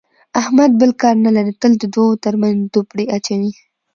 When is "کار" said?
1.01-1.15